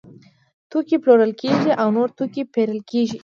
توکي 0.69 0.97
پلورل 1.01 1.31
کیږي 1.41 1.71
او 1.81 1.87
نور 1.97 2.09
توکي 2.17 2.43
پیرل 2.53 2.79
کیږي. 2.89 3.17